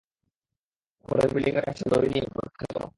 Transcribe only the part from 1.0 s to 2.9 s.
পরের বিল্ডিংয়ের কাছে লরি নিয়ে অপেক্ষা কর।